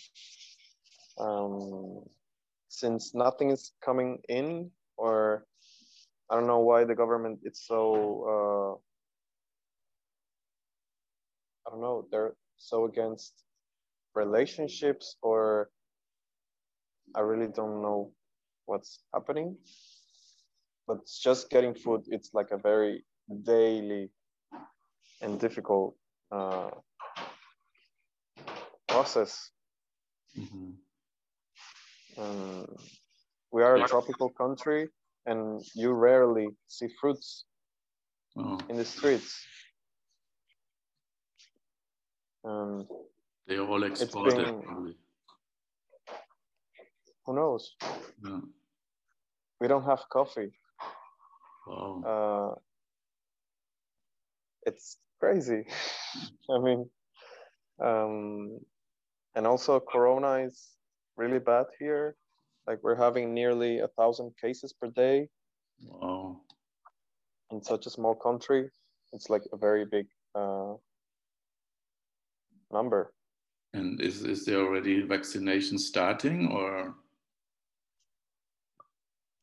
[1.18, 2.04] Um,
[2.68, 5.44] since nothing is coming in, or
[6.30, 7.80] I don't know why the government it's so
[8.32, 8.72] uh,
[11.66, 13.32] I don't know they're so against
[14.14, 15.70] relationships, or
[17.14, 18.12] I really don't know
[18.66, 19.56] what's happening.
[20.86, 23.04] But just getting food, it's like a very
[23.44, 24.10] daily
[25.22, 25.94] and difficult
[26.32, 26.70] uh,
[28.90, 29.50] process.
[30.38, 30.70] Mm-hmm.
[32.20, 32.66] Um,
[33.52, 34.88] we are a tropical country,
[35.26, 37.44] and you rarely see fruits
[38.36, 38.58] oh.
[38.68, 39.40] in the streets.
[42.44, 42.86] Um,
[43.46, 44.46] they are all exported.
[44.46, 44.94] Been,
[47.26, 47.74] who knows?
[48.24, 48.40] Yeah.
[49.60, 50.52] We don't have coffee.
[51.66, 52.02] Wow.
[52.06, 52.58] Uh,
[54.66, 55.64] it's crazy.
[56.50, 56.88] I mean,
[57.82, 58.60] um,
[59.34, 60.70] and also corona is
[61.16, 62.16] really bad here.
[62.66, 65.28] Like we're having nearly a thousand cases per day
[65.82, 66.40] wow.
[67.50, 68.70] in such a small country.
[69.12, 70.74] It's like a very big uh,
[72.70, 73.12] number.
[73.72, 76.94] And is, is there already vaccination starting or?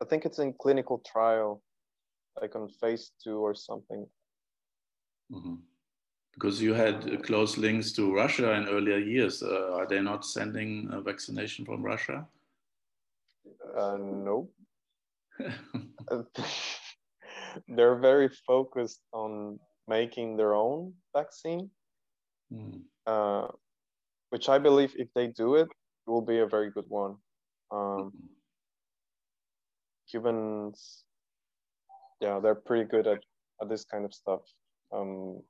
[0.01, 1.61] I think it's in clinical trial
[2.39, 4.05] like on phase two or something.
[5.31, 5.55] Mm-hmm
[6.37, 9.41] because you had close links to Russia in earlier years.
[9.41, 12.27] Uh, are they not sending a vaccination from Russia?
[13.75, 14.49] Uh, no.
[17.67, 21.71] They're very focused on making their own vaccine,
[22.53, 22.81] mm.
[23.07, 23.47] uh,
[24.29, 27.15] which I believe if they do it, it will be a very good one.
[27.71, 28.11] Um.
[30.09, 31.03] Cubans,
[32.21, 33.19] yeah, they're pretty good at,
[33.61, 34.39] at this kind of stuff.
[34.93, 35.41] Um,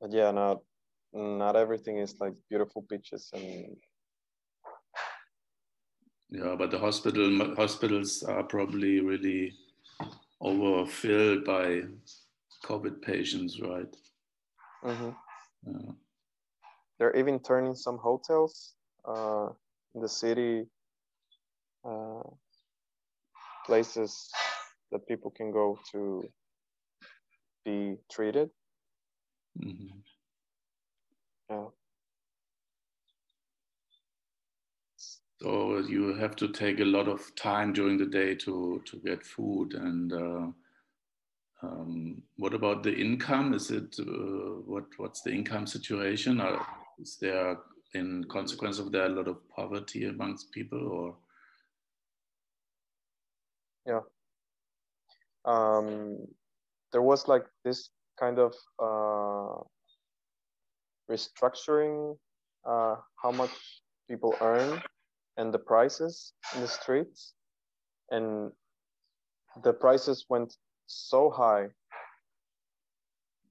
[0.00, 0.60] but yeah, not
[1.12, 3.76] not everything is like beautiful beaches and
[6.30, 9.52] Yeah, but the hospital hospitals are probably really
[10.40, 11.82] overfilled by
[12.64, 13.96] COVID patients, right?
[14.84, 15.16] Mhm.
[15.66, 15.92] Yeah.
[16.98, 18.74] They're even turning some hotels
[19.04, 19.48] uh,
[19.94, 20.66] in the city
[21.84, 22.22] uh,
[23.66, 24.30] places
[24.92, 26.28] that people can go to
[27.64, 28.50] be treated.
[29.56, 30.02] Mhm.
[31.50, 31.70] Yeah.
[35.42, 39.24] So you have to take a lot of time during the day to to get
[39.24, 39.74] food.
[39.74, 40.46] And uh,
[41.62, 43.54] um, what about the income?
[43.54, 46.40] Is it uh, what what's the income situation?
[46.40, 46.66] Are,
[47.00, 47.58] is there,
[47.94, 51.16] in consequence of that, a lot of poverty amongst people, or
[53.86, 54.00] Yeah.
[55.44, 56.28] Um,
[56.92, 59.62] there was like this kind of uh,
[61.10, 62.16] restructuring
[62.66, 64.82] uh, how much people earn
[65.36, 67.34] and the prices in the streets.
[68.10, 68.52] And
[69.62, 70.54] the prices went
[70.86, 71.68] so high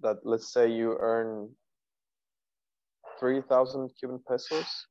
[0.01, 1.49] that let's say you earn
[3.19, 4.85] 3,000 Cuban pesos.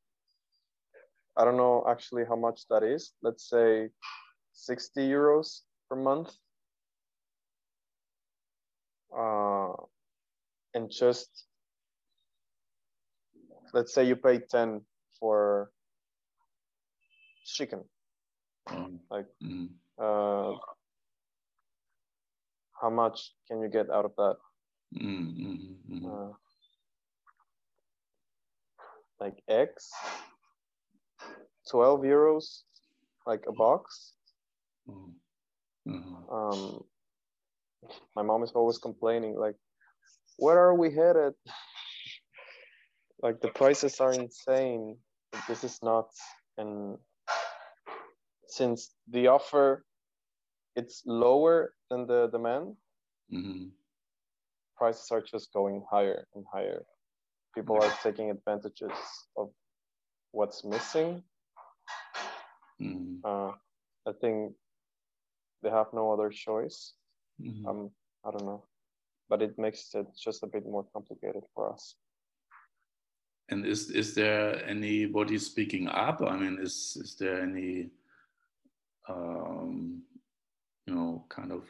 [1.36, 3.12] I don't know actually how much that is.
[3.22, 3.90] Let's say
[4.52, 6.34] 60 euros per month.
[9.16, 9.72] Uh,
[10.74, 11.46] and just
[13.72, 14.80] let's say you pay 10
[15.18, 15.70] for
[17.44, 17.84] chicken.
[18.70, 20.52] um, Like, mm, uh,
[22.80, 24.36] how much can you get out of that?
[24.92, 26.32] mm, Uh,
[29.20, 29.90] like eggs,
[31.70, 32.62] 12 euros,
[33.26, 34.14] like a box.
[36.30, 36.84] Um,
[38.16, 39.56] my mom is always complaining, like,
[40.36, 41.34] where are we headed?
[43.22, 44.98] like the prices are insane.
[45.48, 46.20] This is nuts.
[46.56, 46.98] And
[48.48, 49.84] since the offer
[50.76, 52.76] it's lower than the demand,
[53.32, 53.72] Mhm.
[54.76, 56.86] prices are just going higher and higher.
[57.54, 58.94] People are taking advantages
[59.36, 59.50] of
[60.30, 61.24] what's missing.
[62.80, 63.20] Mhm.
[63.24, 63.52] Uh,
[64.06, 64.54] I think
[65.62, 66.94] they have no other choice.
[67.40, 67.66] Mhm.
[67.66, 67.90] Um,
[68.24, 68.64] I don't know,
[69.28, 71.96] but it makes it just a bit more complicated for us.
[73.48, 76.20] And is is there anybody speaking up?
[76.20, 77.90] I mean, is is there any
[79.08, 80.02] um,
[80.86, 81.64] you know kind of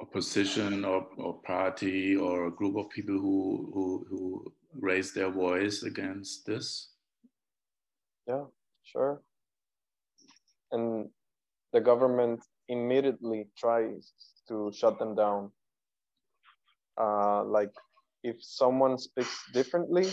[0.00, 5.82] opposition or, or party or a group of people who who who raise their voice
[5.82, 6.90] against this?
[8.26, 8.44] Yeah,
[8.82, 9.22] sure.
[10.72, 11.10] And
[11.72, 14.12] the government immediately tries
[14.48, 15.50] to shut them down.
[17.00, 17.72] Uh, like
[18.22, 20.10] if someone speaks differently,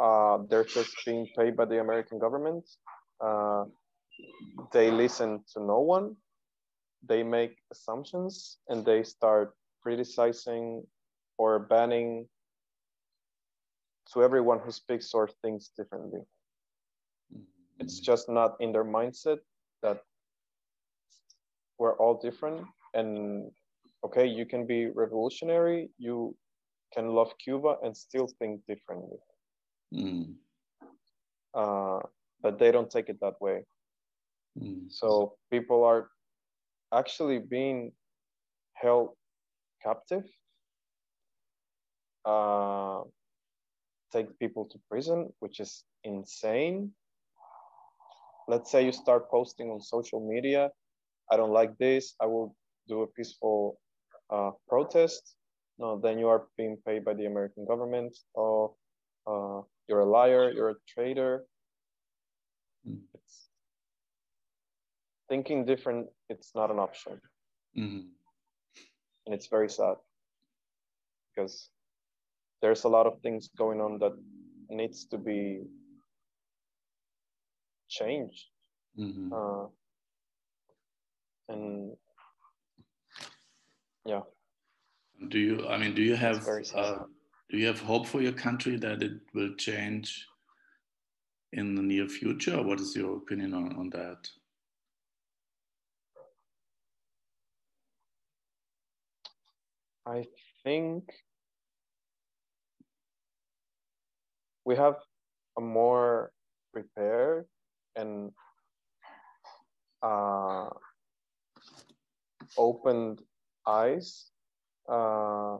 [0.00, 2.64] uh, they're just being paid by the American government.
[3.20, 3.64] Uh,
[4.72, 6.16] they listen to no one.
[7.06, 10.84] They make assumptions and they start criticizing
[11.38, 12.28] or banning
[14.12, 16.20] to everyone who speaks or thinks differently.
[17.78, 19.38] It's just not in their mindset
[19.82, 20.02] that
[21.80, 23.52] we're all different and
[24.04, 26.36] okay, you can be revolutionary, you
[26.94, 29.18] can love Cuba and still think differently.
[29.92, 30.36] Mm,
[31.54, 32.00] Uh,
[32.42, 33.66] but they don't take it that way.
[34.56, 36.10] mm, So people are
[36.92, 37.92] actually being
[38.74, 39.16] held
[39.82, 40.24] captive,
[42.26, 43.02] uh,
[44.12, 46.94] take people to prison, which is insane.
[48.48, 50.70] Let's say you start posting on social media,
[51.30, 52.54] I don't like this, I will
[52.88, 53.78] do a peaceful
[54.30, 55.36] uh, protest.
[55.78, 58.16] No, then you are being paid by the American government.
[58.34, 58.74] Or
[59.26, 61.44] uh, you're a liar, you're a traitor.
[62.86, 62.98] Mm.
[63.14, 63.48] It's,
[65.28, 67.20] thinking different, it's not an option.
[67.78, 68.04] mm,
[69.26, 69.94] and it's very sad
[71.30, 71.70] because
[72.60, 74.12] there's a lot of things going on that
[74.68, 75.62] needs to be
[77.88, 78.46] changed
[78.98, 79.30] mhm.
[79.32, 79.68] uh,
[81.50, 81.96] and
[84.06, 84.22] yeah
[85.28, 85.68] Do you?
[85.68, 87.04] I mean, do you have uh,
[87.50, 90.26] do you have hope for your country that it will change
[91.52, 92.62] in the near future?
[92.62, 94.30] What is your opinion on, on that?
[100.06, 100.24] i
[100.64, 101.04] think
[104.64, 104.96] we have
[105.58, 106.32] a more
[106.72, 107.46] prepared
[107.96, 108.32] and
[110.02, 110.68] uh,
[112.56, 113.20] opened
[113.66, 114.30] eyes
[114.88, 115.58] uh,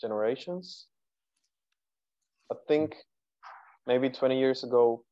[0.00, 0.86] generations.
[2.50, 2.94] I think
[3.86, 5.04] maybe 20 years ago,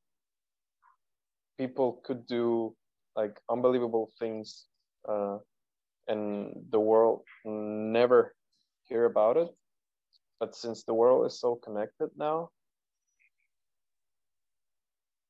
[1.58, 2.74] people could do
[3.16, 4.66] like unbelievable things
[5.08, 5.38] uh,
[6.08, 8.34] and the world never
[8.88, 9.48] hear about it
[10.40, 12.50] but since the world is so connected now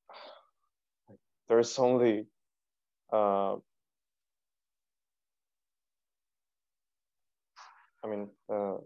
[1.49, 2.27] there's only
[3.13, 3.57] uh,
[8.05, 8.77] I mean, uh,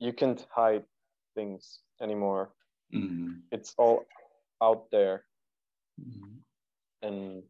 [0.00, 0.84] you can't hide
[1.34, 2.50] things anymore.
[2.92, 3.46] Mm-hmm.
[3.52, 4.04] It's all
[4.60, 5.22] out there,
[6.00, 6.42] mm-hmm.
[7.02, 7.42] and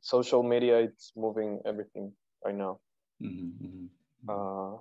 [0.00, 2.12] social media it's moving everything
[2.44, 2.80] right now.
[3.22, 3.66] Mm-hmm.
[3.66, 3.86] mm-hmm.
[4.28, 4.78] Uh,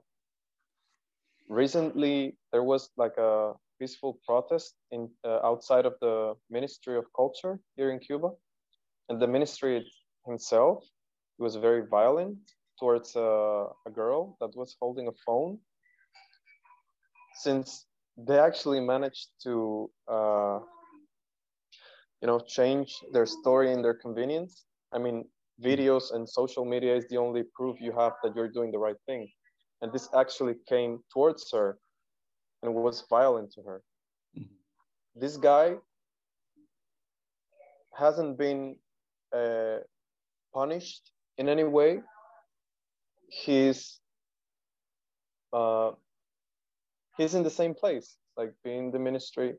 [1.49, 7.59] recently, there was like a peaceful protest in uh, outside of the Ministry of Culture
[7.75, 8.31] here in Cuba,
[9.09, 9.85] and the ministry
[10.25, 10.83] himself
[11.37, 12.39] was very violent
[12.79, 15.59] towards a, a girl that was holding a phone.
[17.35, 17.85] Since
[18.17, 20.59] they actually managed to, uh,
[22.21, 24.65] you know, change their story in their convenience.
[24.93, 25.25] I mean,
[25.63, 28.95] videos and social media is the only proof you have that you're doing the right
[29.05, 29.27] thing.
[29.81, 31.77] And this actually came towards her
[32.63, 33.81] and was violent to her.
[34.37, 34.55] Mm-hmm.
[35.15, 35.75] This guy
[37.97, 38.75] hasn't been
[39.35, 39.77] uh,
[40.53, 42.01] punished in any way.
[43.43, 43.99] He's
[45.51, 45.91] uh,
[47.17, 49.53] he's in the same place, like being the ministry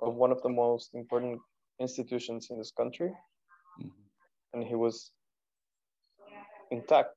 [0.00, 1.40] of one of the most important
[1.80, 3.10] institutions in this country,
[3.80, 3.88] mm-hmm.
[4.52, 5.12] and he was
[6.70, 7.16] intact.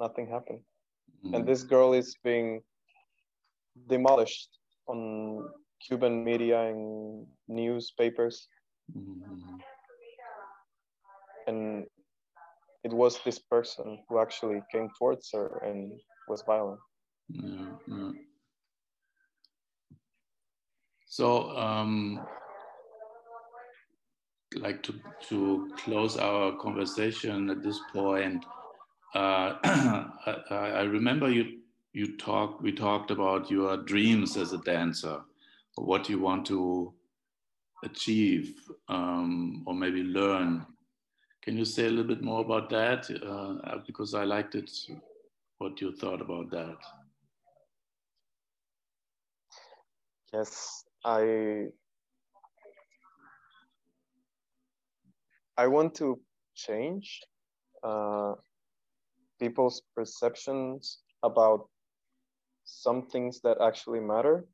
[0.00, 1.34] Nothing happened, mm-hmm.
[1.34, 2.60] and this girl is being
[3.88, 4.50] demolished
[4.86, 5.48] on
[5.86, 8.48] Cuban media and newspapers.
[8.96, 9.56] Mm-hmm.
[11.46, 11.86] And
[12.84, 15.92] it was this person who actually came towards her and
[16.28, 16.80] was violent.
[17.32, 18.10] Mm-hmm.
[21.06, 22.20] So, um,
[24.56, 24.94] like to
[25.28, 28.44] to close our conversation at this point,
[29.14, 31.60] uh, I, I remember you
[31.92, 35.20] you talked we talked about your dreams as a dancer
[35.76, 36.92] what you want to
[37.84, 38.54] achieve
[38.88, 40.66] um, or maybe learn
[41.44, 44.70] can you say a little bit more about that uh, because i liked it
[45.58, 46.78] what you thought about that
[50.32, 51.66] yes i
[55.56, 56.18] i want to
[56.54, 57.20] change
[57.82, 58.32] uh,
[59.38, 61.68] people's perceptions about
[62.64, 64.44] some things that actually matter.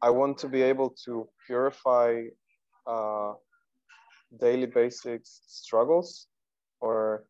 [0.00, 2.24] I want to be able to purify
[2.86, 3.34] uh,
[4.40, 6.28] daily basics struggles
[6.80, 7.24] or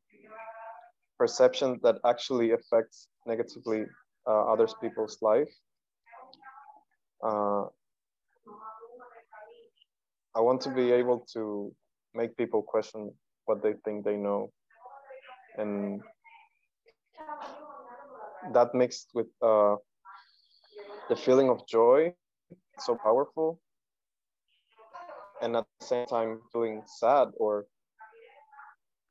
[1.18, 3.84] perception that actually affects negatively
[4.26, 5.52] uh, others people's life.
[7.24, 7.64] Uh,
[10.34, 11.72] I want to be able to
[12.14, 13.12] make people question
[13.46, 14.52] what they think they know
[15.56, 16.00] and
[18.52, 19.76] that mixed with uh,
[21.08, 22.12] the feeling of joy,
[22.78, 23.60] so powerful,
[25.42, 27.66] and at the same time feeling sad or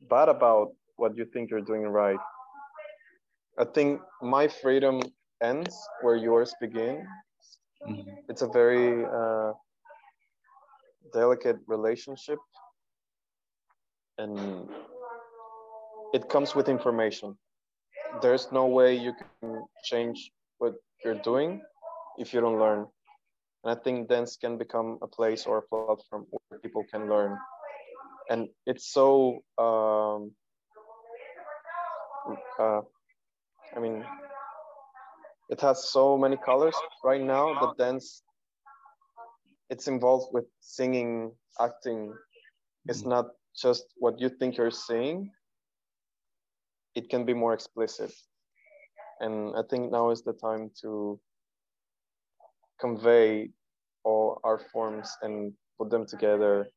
[0.09, 2.19] bad about what you think you're doing right.
[3.59, 5.01] I think my freedom
[5.41, 7.07] ends where yours begin.
[7.87, 8.11] Mm-hmm.
[8.29, 9.53] It's a very uh,
[11.13, 12.39] delicate relationship,
[14.17, 14.69] and
[16.13, 17.37] it comes with information
[18.21, 21.61] there's no way you can change what you're doing
[22.17, 22.87] if you don't learn.
[23.67, 27.37] And I think dance can become a place or a platform where people can learn.
[28.29, 30.31] And it's so, um,
[32.57, 32.79] uh,
[33.75, 34.05] I mean,
[35.49, 37.59] it has so many colors right now.
[37.59, 38.23] The dance,
[39.69, 42.13] it's involved with singing, acting.
[42.85, 43.07] It's mm.
[43.07, 43.25] not
[43.61, 45.29] just what you think you're seeing
[46.95, 48.11] it can be more explicit.
[49.19, 51.19] And I think now is the time to
[52.79, 53.51] convey
[54.07, 56.67] all our forms and put them together.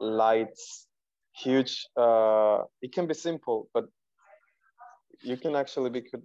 [0.00, 0.88] Lights,
[1.34, 1.86] huge.
[1.96, 3.86] Uh, it can be simple, but
[5.22, 6.22] you can actually be could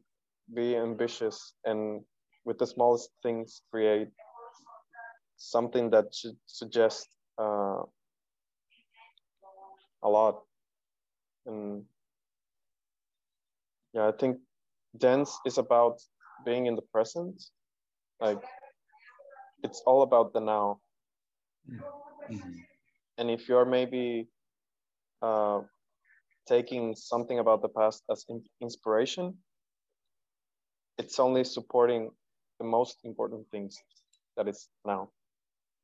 [0.53, 2.01] be ambitious and
[2.45, 4.09] with the smallest things create
[5.37, 7.07] something that should suggest
[7.39, 7.81] uh,
[10.03, 10.43] a lot.
[11.45, 11.85] And
[13.93, 14.37] yeah i think
[14.97, 16.01] dance is about
[16.45, 17.35] being in the present
[18.19, 18.43] like
[19.64, 20.80] it's all about the now
[21.70, 22.51] mm-hmm.
[23.18, 24.28] and if you're maybe
[25.22, 25.59] uh,
[26.47, 29.38] taking something about the past as in- inspiration
[30.97, 32.12] it's only supporting
[32.59, 33.78] the most important things
[34.38, 35.09] that is now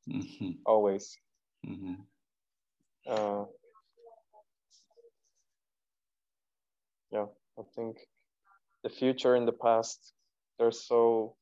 [0.10, 0.52] mm-hmm.
[0.66, 1.18] always.
[1.66, 1.94] Mm-hmm.
[3.08, 3.46] Uh,
[7.12, 7.26] yeah,
[7.58, 7.98] I think
[8.84, 10.14] the future and the past
[10.58, 11.36] they're so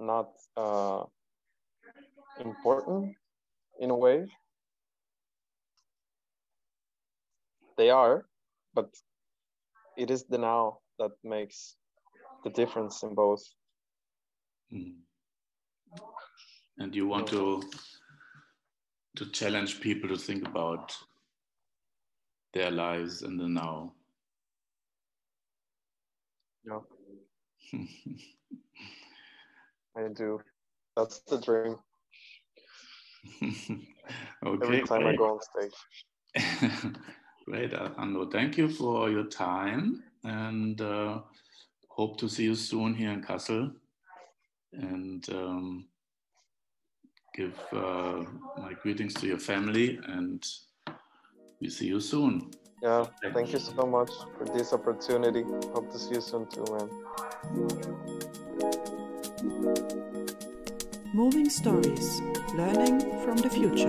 [0.00, 1.04] not uh,
[2.40, 3.14] important
[3.78, 4.26] in a way.
[7.76, 8.26] They are,
[8.74, 8.88] but
[9.96, 11.76] it is the now that makes
[12.44, 13.42] the difference in both.
[14.72, 14.94] Mm.
[16.78, 17.62] And you want to
[19.16, 20.96] to challenge people to think about
[22.54, 23.92] their lives in the now.
[26.64, 26.80] Yeah.
[29.96, 30.40] I do.
[30.96, 31.76] That's the dream.
[33.42, 34.64] okay.
[34.64, 35.14] Every time great.
[35.14, 36.94] I go on stage.
[37.46, 38.30] great, Ando.
[38.30, 41.20] Thank you for your time and uh,
[41.88, 43.72] hope to see you soon here in Kassel.
[44.72, 45.88] And um,
[47.34, 48.24] give uh,
[48.58, 50.46] my greetings to your family and
[51.60, 52.50] we see you soon.
[52.82, 55.42] Yeah, thank you so much for this opportunity.
[55.74, 56.88] Hope to see you soon too, man.
[61.14, 62.20] Moving Stories
[62.54, 63.88] Learning from the Future.